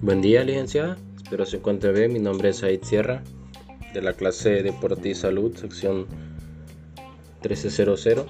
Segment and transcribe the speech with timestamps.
[0.00, 0.96] Buen día, licenciada.
[1.16, 2.12] Espero se encuentre bien.
[2.12, 3.22] Mi nombre es Said Sierra,
[3.92, 6.06] de la clase Deporte y Salud, sección
[7.42, 8.26] 1300.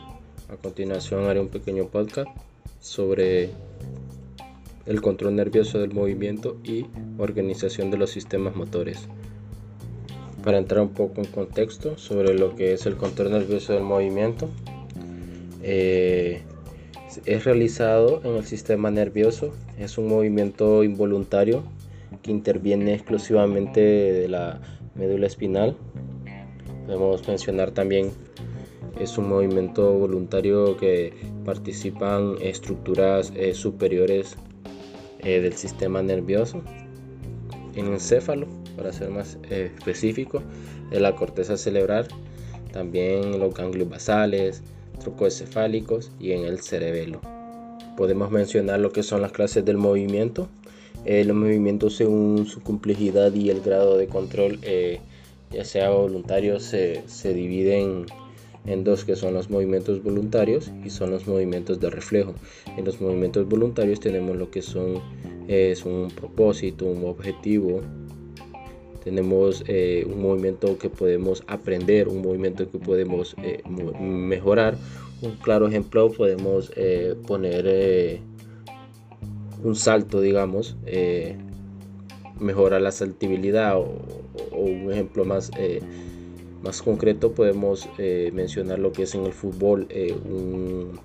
[0.48, 2.28] A continuación haré un pequeño podcast
[2.80, 3.50] sobre
[4.86, 6.86] el control nervioso del movimiento y
[7.18, 9.06] organización de los sistemas motores.
[10.42, 14.48] Para entrar un poco en contexto sobre lo que es el control nervioso del movimiento,
[15.62, 16.42] eh,
[17.24, 21.62] es realizado en el sistema nervioso, es un movimiento involuntario
[22.22, 24.60] que interviene exclusivamente de la
[24.94, 25.76] médula espinal.
[26.86, 28.10] Podemos mencionar también
[28.98, 31.12] es un movimiento voluntario que
[31.44, 34.36] participan estructuras eh, superiores
[35.20, 36.62] eh, del sistema nervioso.
[37.74, 40.42] En el encéfalo, para ser más eh, específico,
[40.90, 42.08] de la corteza cerebral,
[42.72, 44.62] también los ganglios basales,
[44.98, 47.20] trocoencefálicos y en el cerebelo.
[47.96, 50.48] Podemos mencionar lo que son las clases del movimiento.
[51.04, 55.00] Eh, los movimientos según su complejidad y el grado de control, eh,
[55.50, 58.06] ya sea voluntario, se, se dividen
[58.66, 62.34] en dos que son los movimientos voluntarios y son los movimientos de reflejo.
[62.76, 65.00] En los movimientos voluntarios tenemos lo que son
[65.48, 67.80] es un propósito, un objetivo.
[69.08, 73.34] Tenemos eh, un movimiento que podemos aprender, un movimiento que podemos
[73.98, 74.76] mejorar,
[75.22, 78.20] un claro ejemplo podemos eh, poner eh,
[79.64, 81.38] un salto, digamos, eh,
[82.38, 83.88] mejora la saltibilidad o,
[84.52, 85.50] un ejemplo más,
[86.62, 87.88] más concreto podemos
[88.32, 89.88] mencionar lo que es en el fútbol
[90.28, 91.00] un,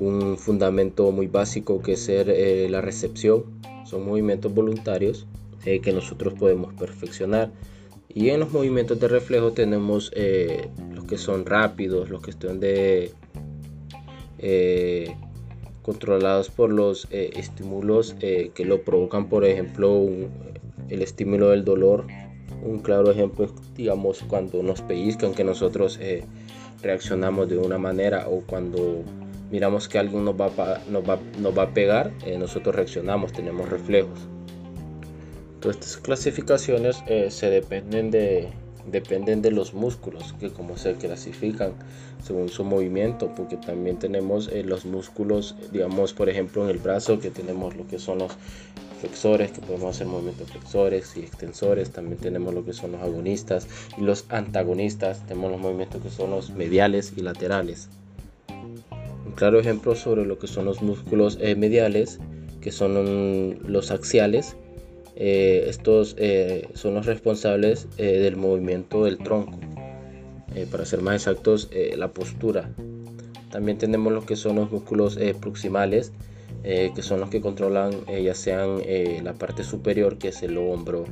[0.00, 2.26] un, fundamento muy básico que es ser
[2.70, 3.44] la recepción.
[3.84, 5.26] Son movimientos voluntarios
[5.82, 7.50] que nosotros podemos perfeccionar.
[8.16, 12.60] Y en los movimientos de reflejo tenemos eh, los que son rápidos, los que están
[12.60, 13.12] de,
[14.38, 15.14] eh,
[15.82, 20.08] controlados por los eh, estímulos que lo provocan, por ejemplo,
[20.88, 22.06] el estímulo del dolor.
[22.64, 26.00] Un claro ejemplo es, digamos, cuando nos pellizcan, que nosotros
[26.80, 29.04] reaccionamos de una manera o cuando
[29.50, 30.50] miramos que alguien nos va,
[30.88, 34.26] nos va, nos va a pegar, nosotros reaccionamos, tenemos reflejos.
[35.70, 38.48] Estas clasificaciones eh, se dependen de,
[38.90, 41.72] dependen de los músculos, que como se clasifican
[42.22, 47.18] según su movimiento, porque también tenemos eh, los músculos, digamos, por ejemplo, en el brazo,
[47.18, 48.32] que tenemos lo que son los
[49.00, 53.66] flexores, que podemos hacer movimientos flexores y extensores, también tenemos lo que son los agonistas
[53.98, 57.88] y los antagonistas, tenemos los movimientos que son los mediales y laterales.
[58.48, 62.20] Un claro ejemplo sobre lo que son los músculos eh, mediales,
[62.60, 64.56] que son los axiales,
[65.18, 69.58] eh, estos eh, son los responsables eh, del movimiento del tronco.
[70.70, 72.70] para ser más exactos, la postura.
[73.50, 76.12] También tenemos lo que son los músculos proximales,
[76.62, 78.80] que son los que controlan ya sean
[79.22, 81.04] la parte superior, que es el hombro,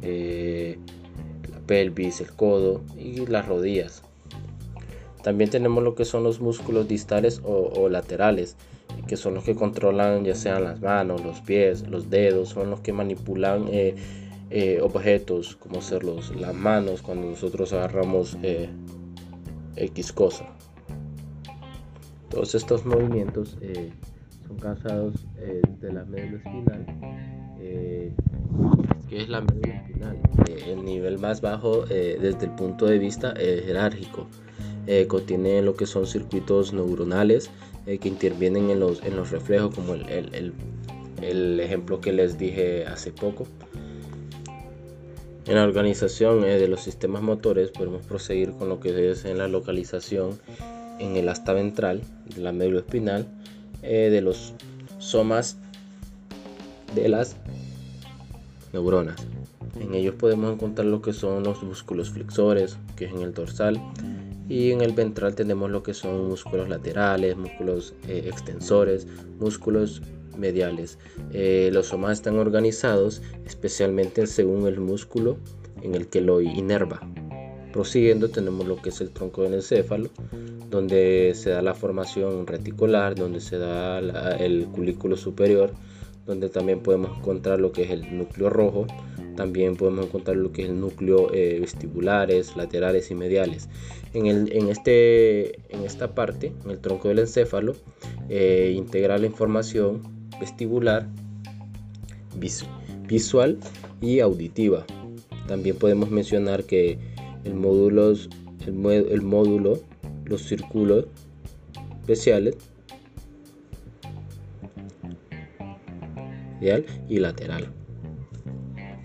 [0.00, 4.02] la pelvis, el codo y las rodillas.
[5.22, 8.56] También tenemos lo que son los músculos distales o laterales,
[9.06, 12.80] que son los que controlan ya sean las manos, los pies, los dedos, son los
[12.80, 13.94] que manipulan eh,
[14.50, 18.68] eh, objetos como ser los, las manos cuando nosotros agarramos eh,
[19.76, 20.46] X cosa.
[22.30, 23.56] Todos estos movimientos
[24.46, 25.14] son causados
[25.80, 26.86] de la médula espinal,
[29.08, 30.18] que es la médula espinal,
[30.66, 34.26] el nivel más bajo desde el punto de vista jerárquico.
[35.08, 37.50] contiene lo que son circuitos neuronales
[37.86, 40.52] eh, que intervienen en los, en los reflejos, como el, el,
[41.22, 43.46] el, ejemplo que les dije hace poco.
[45.46, 49.38] En la organización eh, de los sistemas motores podemos proseguir con lo que es en
[49.38, 50.38] la localización
[50.98, 52.02] en el asta ventral
[52.34, 53.26] de la médula espinal
[53.82, 54.54] eh, de los
[54.98, 55.56] somas
[56.94, 57.36] de las
[58.72, 59.16] neuronas.
[59.78, 63.80] En ellos podemos encontrar lo que son los músculos flexores, que es en el dorsal,
[64.48, 69.06] y en el ventral tenemos lo que son músculos laterales, músculos eh, extensores,
[69.38, 70.02] músculos
[70.38, 70.98] mediales.
[71.32, 75.38] Eh, los somas están organizados especialmente según el músculo
[75.82, 77.00] en el que lo inerva.
[77.72, 80.08] Prosiguiendo tenemos lo que es el tronco del encéfalo,
[80.70, 83.98] donde se da la formación reticular, donde se da
[84.38, 85.72] el culículo superior,
[86.24, 88.86] donde también podemos encontrar lo que es el núcleo rojo,
[89.36, 93.68] también podemos encontrar lo que es el núcleo eh, vestibulares, laterales y mediales.
[94.14, 97.74] En, el, en, este, en esta parte, en el tronco del encéfalo,
[98.28, 100.02] eh, integra la información
[100.40, 101.06] vestibular,
[103.06, 103.58] visual
[104.00, 104.84] y auditiva.
[105.46, 106.98] También podemos mencionar que
[107.44, 108.14] el módulo,
[108.66, 109.80] el módulo
[110.24, 111.06] los círculos
[112.00, 112.56] especiales
[117.08, 117.72] y lateral.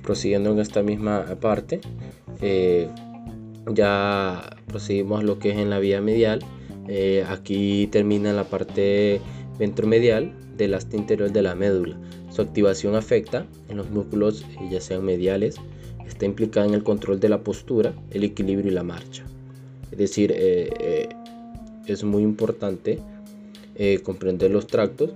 [0.03, 1.81] Prosiguiendo en esta misma parte,
[2.41, 2.87] eh,
[3.73, 6.39] ya procedimos lo que es en la vía medial.
[6.87, 9.21] Eh, aquí termina la parte
[9.59, 11.97] ventromedial del asta interior de la médula.
[12.31, 15.57] Su activación afecta en los músculos, eh, ya sean mediales,
[16.07, 19.23] está implicada en el control de la postura, el equilibrio y la marcha.
[19.91, 20.31] Es decir,
[21.85, 22.99] es muy importante
[24.03, 25.11] comprender los tractos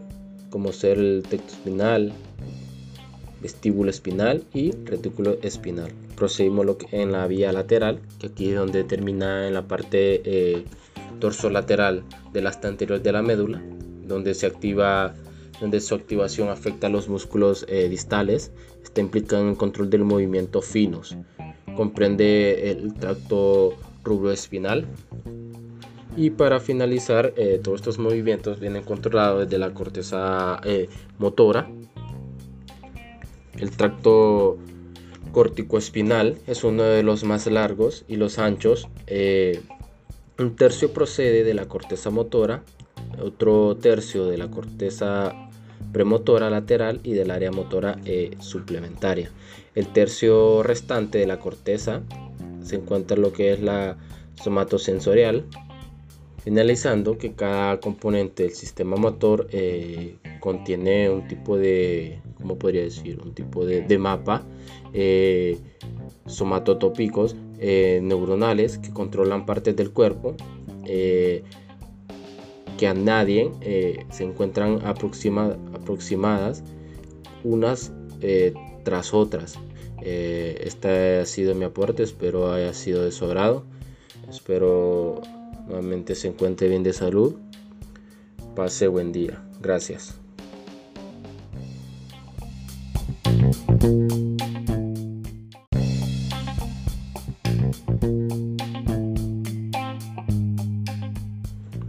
[0.50, 2.14] como ser el tecto espinal,
[3.46, 5.92] vestíbulo espinal y retículo espinal.
[6.16, 10.66] Procedimos en la vía lateral, que aquí es donde termina en la parte eh,
[11.52, 12.04] lateral
[12.34, 13.62] del asta anterior de la médula,
[14.04, 15.14] donde se activa
[15.62, 18.52] donde su activación afecta a los músculos eh, distales,
[18.84, 21.16] está implicado en el control del movimiento finos.
[21.76, 24.86] Comprende el tracto rubroespinal,
[26.18, 30.88] y para finalizar, eh, todos estos movimientos vienen controlados desde la corteza eh,
[31.20, 31.70] motora.
[33.60, 34.58] El tracto
[35.32, 38.88] corticoespinal es uno de los más largos y los anchos.
[39.08, 39.62] Eh,
[40.38, 42.64] un tercio procede de la corteza motora,
[43.22, 45.34] otro tercio de la corteza
[45.94, 47.98] premotora lateral y del área motora
[48.40, 49.32] suplementaria.
[49.76, 52.02] El tercio restante de la corteza
[52.64, 53.98] se encuentra en lo que es la
[54.42, 55.46] somatosensorial,
[56.46, 63.20] Finalizando que cada componente del sistema motor eh, contiene un tipo de, ¿cómo podría decir?
[63.24, 64.44] Un tipo de, mapa
[64.94, 65.58] eh,
[66.26, 70.36] somatotópicos eh, neuronales que controlan partes del cuerpo
[72.78, 73.50] que a nadie
[74.12, 76.64] se encuentran aproximadas
[77.44, 77.92] unas
[78.84, 79.58] tras otras.
[80.02, 83.64] este ha sido mi aporte, espero haya sido de su agrado.
[84.30, 85.22] Espero
[85.68, 87.36] nuevamente se encuentre bien de salud.
[88.56, 89.44] Pase buen día.
[89.62, 90.25] Gracias.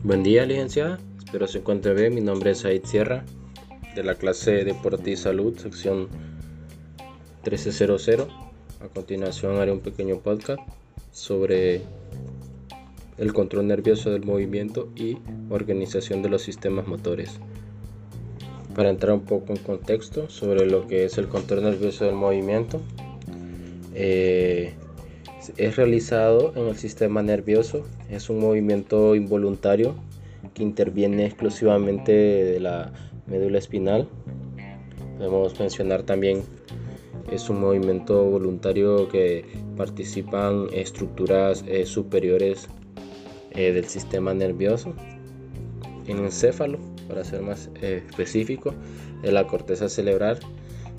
[0.06, 1.00] Buen día, licenciada.
[1.18, 2.14] Espero se encuentre bien.
[2.14, 3.24] Mi nombre es Said Sierra,
[3.96, 6.06] de la clase de Deporte y Salud, sección
[7.42, 8.28] 1300.
[8.82, 10.60] A continuación haré un pequeño podcast
[11.10, 11.80] sobre
[13.18, 15.18] el control nervioso del movimiento y
[15.50, 17.40] organización de los sistemas motores.
[18.76, 22.80] Para entrar un poco en contexto sobre lo que es el control nervioso del movimiento,
[23.92, 24.72] eh,
[25.56, 29.94] es realizado en el sistema nervioso, es un movimiento involuntario
[30.54, 32.92] que interviene exclusivamente de la
[33.26, 34.08] médula espinal.
[35.18, 36.42] Podemos mencionar también
[37.30, 39.44] es un movimiento voluntario que
[39.76, 42.68] participan estructuras eh, superiores
[43.50, 44.94] eh, del sistema nervioso,
[46.06, 46.78] en el encéfalo,
[47.08, 48.74] para ser más eh, específico,
[49.22, 50.38] en la corteza cerebral,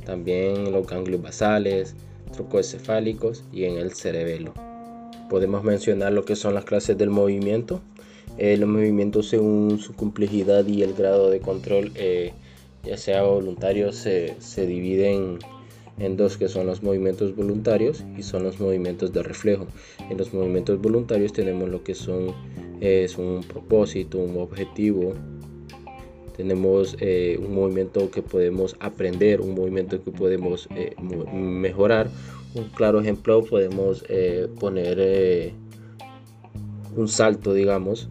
[0.05, 1.95] también los ganglios basales,
[2.31, 4.53] trocoencefálicos y en el cerebelo.
[5.29, 7.81] Podemos mencionar lo que son las clases del movimiento.
[8.37, 11.91] Eh, los movimientos según su complejidad y el grado de control,
[12.83, 15.39] ya sea voluntario, se, se dividen
[15.99, 19.67] en dos que son los movimientos voluntarios y son los movimientos de reflejo.
[20.09, 22.33] En los movimientos voluntarios tenemos lo que son
[22.79, 25.13] es un propósito, un objetivo.
[26.37, 30.95] Tenemos eh, un movimiento que podemos aprender, un movimiento que podemos eh,
[31.33, 32.09] mejorar.
[32.53, 35.53] Un claro ejemplo podemos eh, poner
[36.95, 38.09] un salto, digamos,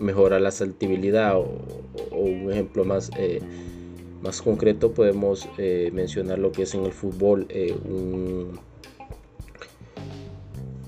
[0.00, 1.46] mejora la saltibilidad o,
[2.12, 3.10] un ejemplo más
[4.22, 5.48] más concreto podemos
[5.92, 7.74] mencionar lo que es en el fútbol eh,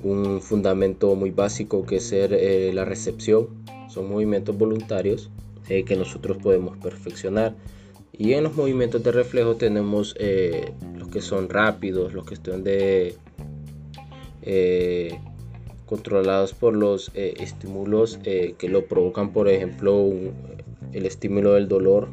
[0.02, 2.30] un, fundamento muy básico que es ser
[2.74, 3.48] la recepción.
[3.88, 5.30] Son movimientos voluntarios
[5.66, 7.54] que nosotros podemos perfeccionar.
[8.12, 10.14] Y en los movimientos de reflejo tenemos
[10.96, 13.14] los que son rápidos, los que están de
[15.84, 20.12] controlados por los estímulos que lo provocan, por ejemplo,
[20.92, 22.08] el estímulo del dolor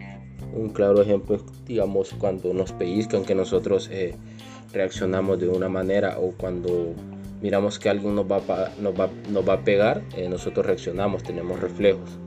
[0.54, 4.16] un claro ejemplo es, digamos, cuando nos pellizcan, que nosotros eh,
[4.72, 6.94] reaccionamos de una manera o cuando
[7.42, 11.24] miramos que alguien nos va a, nos va, nos va a pegar, eh, nosotros reaccionamos,
[11.24, 12.20] tenemos reflejos.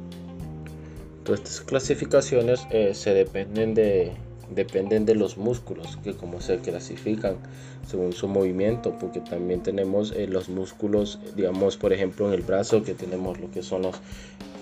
[1.27, 4.13] Todas estas clasificaciones eh, se dependen de,
[4.55, 7.37] dependen de los músculos, que como se clasifican
[7.85, 12.95] según su movimiento, porque también tenemos los músculos, digamos, por ejemplo, en el brazo, que
[12.95, 13.97] tenemos lo que son los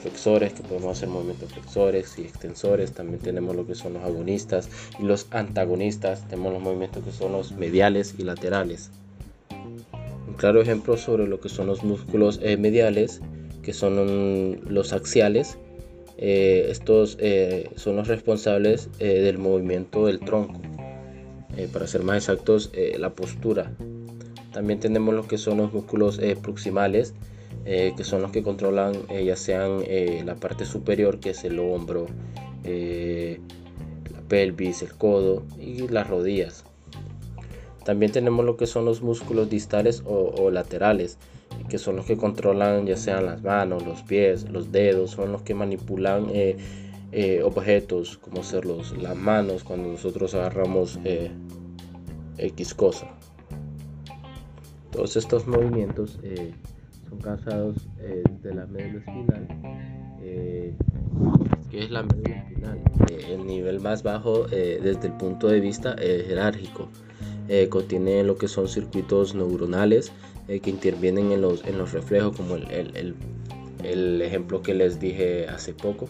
[0.00, 2.92] flexores, que podemos hacer movimientos flexores y extensores.
[2.92, 4.68] También tenemos lo que son los agonistas
[4.98, 6.26] y los antagonistas.
[6.28, 8.90] Tenemos los movimientos que son los mediales y laterales.
[10.28, 13.20] Un claro ejemplo sobre lo que son los músculos eh, mediales
[13.62, 15.58] que son los axiales.
[16.16, 20.60] Eh, estos eh, son los responsables eh, del movimiento del tronco.
[21.72, 23.72] para ser más exactos, la postura.
[24.52, 27.14] También tenemos lo que son los músculos proximales,
[27.64, 29.84] que son los que controlan ya sean
[30.26, 32.06] la parte superior, que es el hombro,
[32.64, 36.64] la pelvis, el codo y las rodillas.
[37.84, 41.18] También tenemos lo que son los músculos distales o laterales,
[41.68, 45.42] que son los que controlan ya sean las manos, los pies, los dedos, son los
[45.42, 46.56] que manipulan eh,
[47.12, 51.30] eh, objetos como ser los, las manos cuando nosotros agarramos eh,
[52.38, 53.08] X cosa.
[54.90, 56.20] Todos estos movimientos
[57.08, 59.48] son causados de la médula espinal,
[61.68, 62.80] que es la médula espinal,
[63.28, 66.88] el nivel más bajo desde el punto de vista jerárquico.
[67.68, 70.12] Contiene lo que son circuitos neuronales
[70.46, 73.14] eh, que intervienen en los, en los reflejos, como el, el,
[73.82, 76.06] el, ejemplo que les dije hace poco.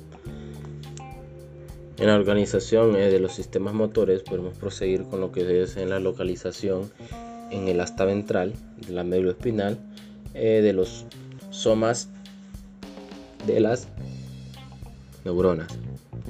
[1.99, 5.91] En la organización eh, de los sistemas motores podemos proseguir con lo que es en
[5.91, 6.91] la localización
[7.53, 9.79] en el asta ventral de la médula espinal
[10.35, 11.07] eh, de los
[11.50, 12.09] somas
[13.47, 13.87] de las
[15.25, 15.69] neuronas.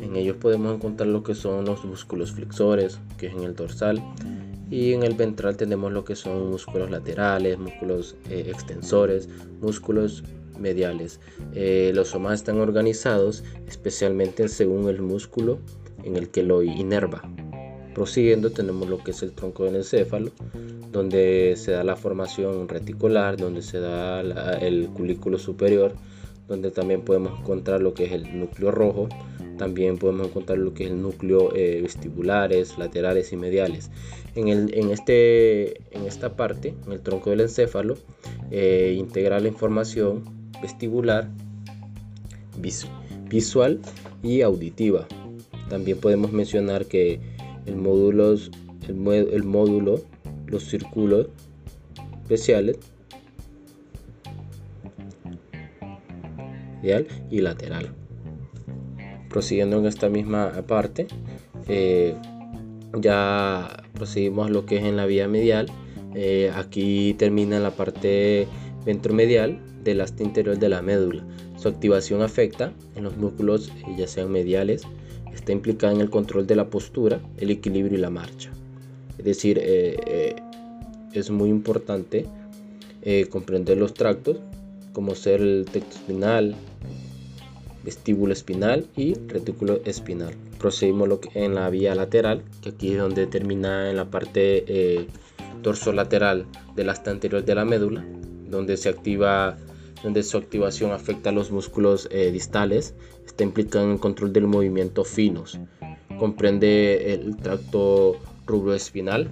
[0.03, 4.03] En ellos podemos encontrar lo que son los músculos flexores, que es en el dorsal,
[4.71, 9.29] y en el ventral tenemos lo que son músculos laterales, músculos eh, extensores,
[9.61, 10.25] músculos
[10.59, 11.21] mediales.
[11.55, 15.59] Eh, los somas están organizados especialmente según el músculo
[16.03, 17.23] en el que lo inerva.
[17.95, 20.33] Prosiguiendo tenemos lo que es el tronco del encéfalo,
[20.91, 24.21] donde se da la formación reticular, donde se da
[24.59, 25.95] el culículo superior,
[26.49, 29.09] donde también podemos encontrar lo que es el núcleo rojo,
[29.57, 33.91] también podemos encontrar lo que es el núcleo eh, vestibulares, laterales y mediales.
[34.35, 37.97] En, el, en, este, en esta parte, en el tronco del encéfalo,
[38.51, 40.25] eh, integra la información
[40.61, 41.29] vestibular,
[43.29, 43.81] visual
[44.23, 45.07] y auditiva.
[45.69, 47.21] También podemos mencionar que
[47.67, 48.35] el módulo,
[48.89, 50.03] el módulo
[50.47, 51.29] los círculos
[52.23, 52.79] especiales
[57.31, 58.04] y lateral.
[59.35, 61.09] Prosiguiendo en esta misma parte,
[61.67, 62.15] eh,
[63.01, 65.67] ya proseguimos lo que es en la vía medial.
[66.15, 68.47] Eh, aquí termina la parte
[68.87, 71.27] ventromedial del asta interior de la médula.
[71.57, 74.85] Su activación afecta en los músculos, eh, ya sean mediales,
[75.35, 78.53] está implicada en el control de la postura, el equilibrio y la marcha.
[79.19, 82.27] Es decir, es muy importante
[83.31, 84.37] comprender los tractos
[84.93, 86.55] como ser el texto espinal,
[87.85, 90.35] vestíbulo espinal y retículo espinal.
[90.59, 95.07] Procedimos en la vía lateral, que aquí es donde termina en la parte eh,
[95.93, 98.05] lateral del asta anterior de la médula,
[98.49, 99.57] donde se activa
[100.05, 102.95] donde su activación afecta a los músculos eh, distales,
[103.27, 105.59] está implicado en el control del movimiento finos.
[106.19, 109.31] Comprende el tracto rubroespinal.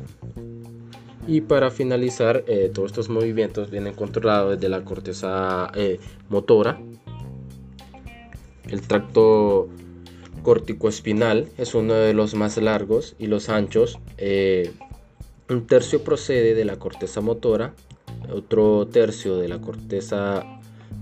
[1.27, 6.81] Y para finalizar, eh, todos estos movimientos vienen controlados desde la corteza eh, motora,
[8.73, 9.69] el tracto
[10.43, 13.99] corticoespinal es uno de los más largos y los anchos.
[14.17, 14.73] Eh,
[15.51, 17.75] un tercio procede de la corteza motora,
[18.33, 20.45] otro tercio de la corteza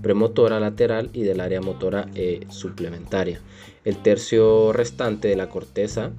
[0.01, 3.39] premotora lateral y del área motora eh, suplementaria.
[3.85, 6.11] El tercio restante de la corteza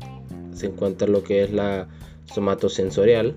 [0.55, 1.87] se encuentra lo que es la
[2.33, 3.37] somatosensorial,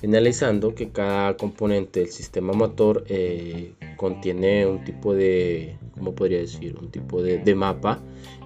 [0.00, 6.76] finalizando que cada componente del sistema motor eh, contiene un tipo de ¿cómo podría decir?
[6.80, 7.98] Un tipo de, mapa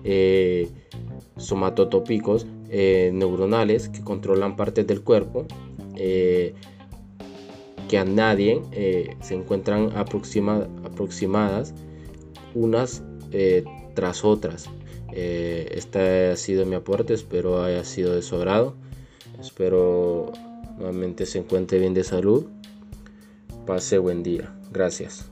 [0.04, 0.68] eh,
[1.36, 5.46] somatotópicos eh, neuronales que controlan partes del cuerpo
[5.96, 6.54] eh,
[7.88, 8.62] que a nadie
[9.20, 11.74] se encuentran aproximadas
[12.54, 13.02] unas
[13.94, 14.70] tras otras.
[15.12, 18.74] este ha sido mi aporte, espero haya sido de su agrado.
[19.38, 20.32] Espero
[20.78, 22.46] nuevamente se encuentre bien de salud.
[23.66, 24.54] Pase buen día.
[24.72, 25.31] Gracias.